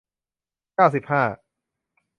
[0.75, 1.23] เก้าสิบห้า